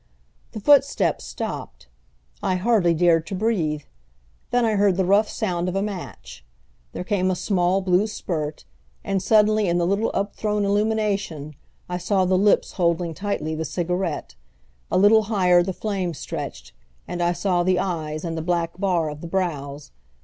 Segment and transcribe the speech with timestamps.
[0.53, 1.87] The footsteps stopped.
[2.41, 3.83] I hardly dared to breathe.
[4.49, 6.43] Then I heard the rough sound of a match;
[6.91, 8.65] there came a small blue spurt,
[9.03, 11.53] and suddenly in the little upthrown illumination
[11.87, 14.33] I saw the lips holding tightly the cigarette;
[14.89, 16.73] a little higher the flame stretched,
[17.07, 19.91] and I saw the eyes and the black bar of the brows.